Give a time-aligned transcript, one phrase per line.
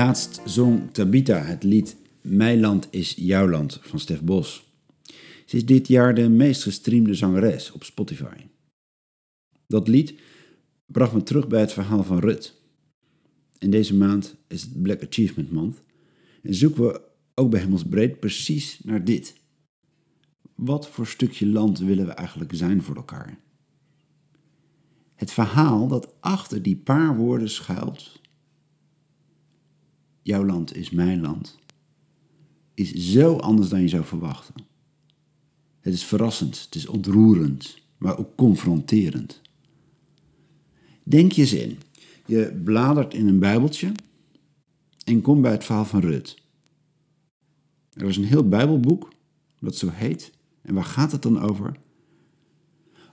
[0.00, 4.64] Laatst zong Tabita het lied Mijn land is jouw land van Stef Bos.
[5.46, 8.36] Ze is dit jaar de meest gestreamde zangeres op Spotify.
[9.66, 10.14] Dat lied
[10.86, 12.54] bracht me terug bij het verhaal van Rut.
[13.58, 15.78] In deze maand is het Black Achievement Month
[16.42, 17.00] en zoeken we
[17.34, 19.34] ook bij Hemelsbreed precies naar dit.
[20.54, 23.38] Wat voor stukje land willen we eigenlijk zijn voor elkaar?
[25.14, 28.19] Het verhaal dat achter die paar woorden schuilt,
[30.22, 31.58] jouw land is mijn land,
[32.74, 34.54] is zo anders dan je zou verwachten.
[35.80, 39.40] Het is verrassend, het is ontroerend, maar ook confronterend.
[41.02, 41.78] Denk je eens in.
[42.26, 43.92] Je bladert in een bijbeltje
[45.04, 46.42] en komt bij het verhaal van Rut.
[47.92, 49.12] Er is een heel bijbelboek
[49.60, 50.32] dat zo heet.
[50.62, 51.76] En waar gaat het dan over?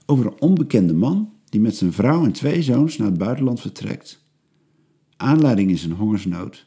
[0.06, 4.24] Over een onbekende man die met zijn vrouw en twee zoons naar het buitenland vertrekt.
[5.16, 6.66] Aanleiding is een hongersnood.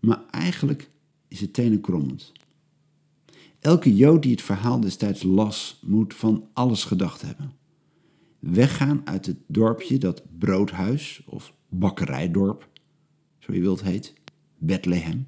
[0.00, 0.90] Maar eigenlijk
[1.28, 2.32] is het tenenkrommend.
[3.60, 7.52] Elke Jood die het verhaal destijds las, moet van alles gedacht hebben.
[8.38, 12.68] Weggaan uit het dorpje dat broodhuis of bakkerijdorp,
[13.38, 14.14] zo je wilt heet,
[14.58, 15.26] Bethlehem.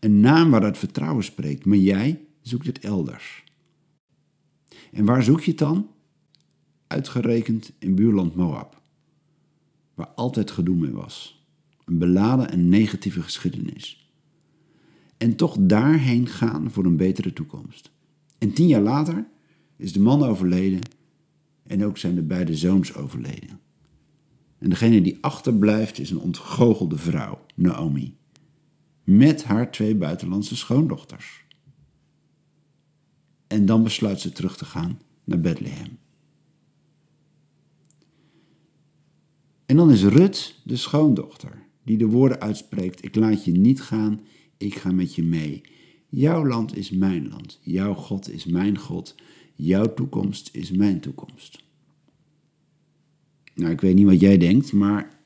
[0.00, 3.44] Een naam waaruit vertrouwen spreekt, maar jij zoekt het elders.
[4.92, 5.90] En waar zoek je het dan?
[6.86, 8.82] Uitgerekend in buurland Moab,
[9.94, 11.43] waar altijd gedoe mee was.
[11.84, 14.08] Een beladen en negatieve geschiedenis.
[15.16, 17.90] En toch daarheen gaan voor een betere toekomst.
[18.38, 19.26] En tien jaar later
[19.76, 20.80] is de man overleden
[21.66, 23.60] en ook zijn de beide zoons overleden.
[24.58, 28.16] En degene die achterblijft is een ontgoochelde vrouw, Naomi,
[29.04, 31.44] met haar twee buitenlandse schoondochters.
[33.46, 35.98] En dan besluit ze terug te gaan naar Bethlehem.
[39.66, 44.20] En dan is Rut de schoondochter, die de woorden uitspreekt: Ik laat je niet gaan,
[44.56, 45.62] ik ga met je mee.
[46.08, 49.14] Jouw land is mijn land, jouw God is mijn God,
[49.54, 51.62] jouw toekomst is mijn toekomst.
[53.54, 55.20] Nou, ik weet niet wat jij denkt, maar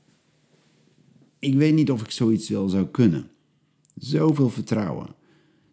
[1.38, 3.30] ik weet niet of ik zoiets wel zou kunnen.
[3.94, 5.14] Zoveel vertrouwen.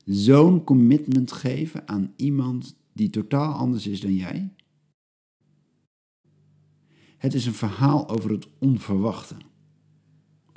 [0.06, 4.53] Zo'n commitment geven aan iemand die totaal anders is dan jij.
[7.18, 9.35] Het is een verhaal over het onverwachte,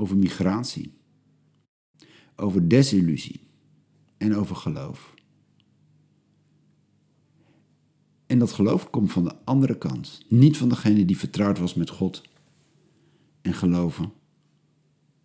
[0.01, 0.93] over migratie,
[2.37, 3.41] over desillusie
[4.17, 5.15] en over geloof.
[8.27, 11.91] En dat geloof komt van de andere kant, niet van degene die vertrouwd was met
[11.91, 12.23] God
[13.43, 14.13] en geloven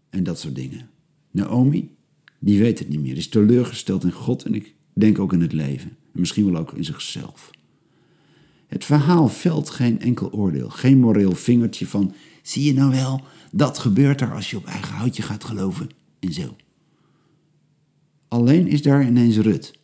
[0.10, 0.90] en dat soort dingen.
[1.32, 1.96] Naomi,
[2.40, 5.54] die weet het niet meer, is teleurgesteld in God en ik denk ook in het
[5.54, 7.52] leven, en misschien wel ook in zichzelf.
[8.68, 12.14] Het verhaal velt geen enkel oordeel, geen moreel vingertje van,
[12.44, 13.22] zie je nou wel,
[13.52, 15.90] dat gebeurt er als je op eigen houtje gaat geloven
[16.20, 16.56] en zo.
[18.28, 19.80] Alleen is daar ineens Rut,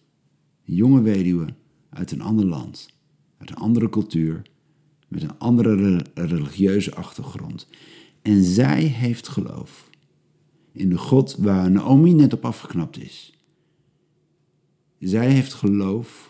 [0.66, 1.48] een jonge weduwe
[1.90, 2.98] uit een ander land
[3.40, 4.42] uit een andere cultuur,
[5.08, 7.68] met een andere religieuze achtergrond.
[8.22, 9.90] En zij heeft geloof
[10.72, 13.34] in de God waar Naomi net op afgeknapt is.
[15.00, 16.30] Zij heeft geloof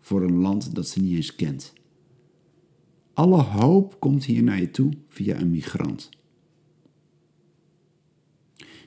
[0.00, 1.72] voor een land dat ze niet eens kent.
[3.14, 6.08] Alle hoop komt hier naar je toe via een migrant.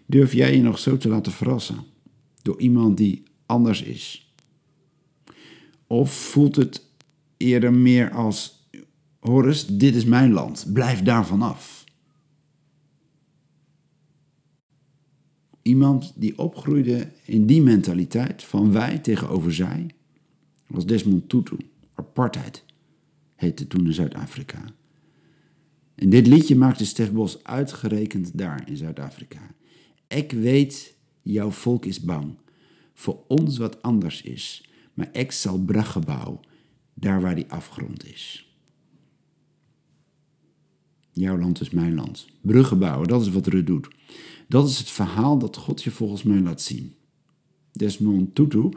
[0.06, 1.84] Durf jij je nog zo te laten verrassen
[2.42, 4.34] door iemand die anders is?
[5.88, 6.86] Of voelt het
[7.38, 8.68] eerder meer als:
[9.20, 11.86] Horus, dit is mijn land, blijf daarvan af.
[15.62, 19.90] Iemand die opgroeide in die mentaliteit van wij tegenover zij,
[20.68, 21.58] was Desmond Tutu.
[21.94, 22.66] Apartheid
[23.38, 24.64] heette toen Zuid-Afrika.
[25.96, 29.56] En dit liedje maakte Stef Bos uitgerekend daar in Zuid-Afrika.
[30.08, 32.36] Ik weet, jouw volk is bang
[32.94, 36.40] voor ons wat anders is, maar ik zal bruggen bouwen
[36.94, 38.52] daar waar die afgrond is.
[41.12, 42.28] Jouw land is mijn land.
[42.42, 43.88] Bruggen bouwen, dat is wat Rut doet.
[44.48, 46.94] Dat is het verhaal dat God je volgens mij laat zien.
[47.72, 48.70] Desmond Tutu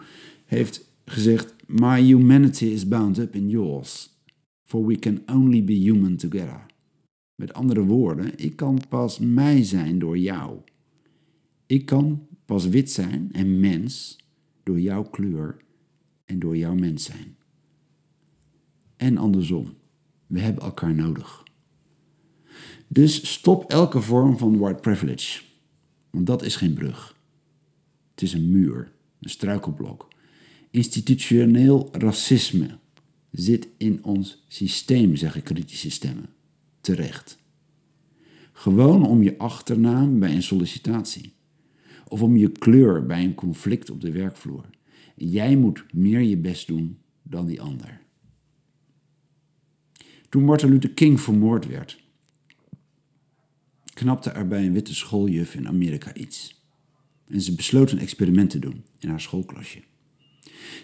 [0.44, 4.10] heeft gezegd: My humanity is bound up in yours,
[4.70, 6.66] for we can only be human together.
[7.34, 10.58] Met andere woorden, ik kan pas mij zijn door jou.
[11.66, 14.18] Ik kan pas wit zijn en mens
[14.62, 15.56] door jouw kleur
[16.24, 17.36] en door jouw mens zijn
[18.96, 19.74] en andersom.
[20.26, 21.42] We hebben elkaar nodig.
[22.88, 25.42] Dus stop elke vorm van white privilege.
[26.10, 27.16] Want dat is geen brug.
[28.10, 30.08] Het is een muur, een struikelblok.
[30.70, 32.78] Institutioneel racisme
[33.30, 36.28] zit in ons systeem, zeggen kritische stemmen.
[36.80, 37.38] Terecht.
[38.52, 41.32] Gewoon om je achternaam bij een sollicitatie.
[42.08, 44.64] Of om je kleur bij een conflict op de werkvloer.
[45.16, 48.00] Jij moet meer je best doen dan die ander.
[50.28, 52.02] Toen Martin Luther King vermoord werd,
[53.94, 56.64] knapte er bij een witte schooljuf in Amerika iets.
[57.26, 59.82] En ze besloot een experiment te doen in haar schoolklasje.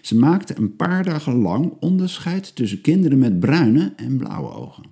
[0.01, 4.83] Ze maakte een paar dagen lang onderscheid tussen kinderen met bruine en blauwe ogen.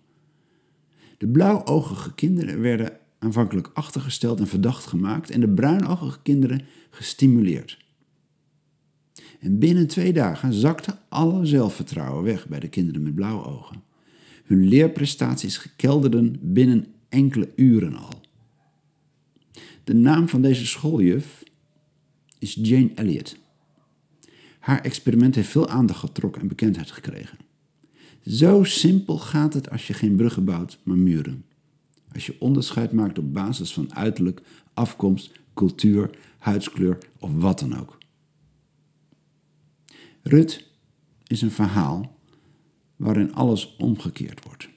[1.17, 7.83] De blauwogige kinderen werden aanvankelijk achtergesteld en verdacht gemaakt en de bruinogige kinderen gestimuleerd.
[9.39, 13.83] En binnen twee dagen zakte alle zelfvertrouwen weg bij de kinderen met blauwe ogen.
[14.43, 18.21] Hun leerprestaties kelderden binnen enkele uren al.
[19.83, 21.43] De naam van deze schooljuf
[22.39, 23.37] is Jane Elliott.
[24.65, 27.37] Haar experiment heeft veel aandacht getrokken en bekendheid gekregen.
[28.27, 31.45] Zo simpel gaat het als je geen bruggen bouwt, maar muren.
[32.13, 34.41] Als je onderscheid maakt op basis van uiterlijk,
[34.73, 37.97] afkomst, cultuur, huidskleur of wat dan ook.
[40.21, 40.67] Rut
[41.27, 42.17] is een verhaal
[42.95, 44.69] waarin alles omgekeerd wordt.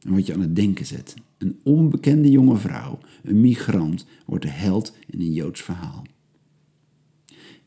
[0.00, 1.14] En wat je aan het denken zet.
[1.38, 6.04] Een onbekende jonge vrouw, een migrant, wordt de held in een Joods verhaal.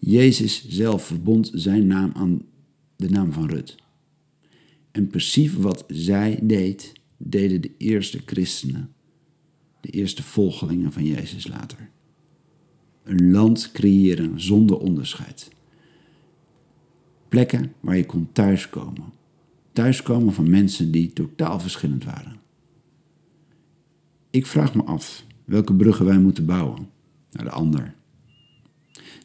[0.03, 2.41] Jezus zelf verbond zijn naam aan
[2.95, 3.75] de naam van Rut.
[4.91, 8.93] En precies wat zij deed, deden de eerste christenen,
[9.79, 11.89] de eerste volgelingen van Jezus later.
[13.03, 15.49] Een land creëren zonder onderscheid.
[17.27, 19.13] Plekken waar je kon thuiskomen.
[19.71, 22.39] Thuiskomen van mensen die totaal verschillend waren.
[24.29, 26.89] Ik vraag me af welke bruggen wij moeten bouwen
[27.31, 27.99] naar de ander.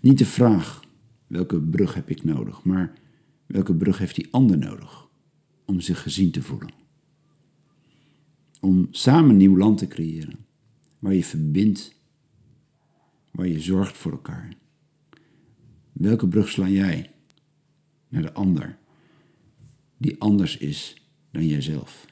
[0.06, 0.84] Niet de vraag
[1.26, 2.92] welke brug heb ik nodig, maar
[3.46, 5.08] welke brug heeft die ander nodig
[5.64, 6.70] om zich gezien te voelen.
[8.60, 10.46] Om samen nieuw land te creëren,
[10.98, 11.94] waar je verbindt,
[13.30, 14.56] waar je zorgt voor elkaar.
[15.92, 17.10] Welke brug sla jij
[18.08, 18.78] naar de ander,
[19.96, 22.06] die anders is dan jijzelf?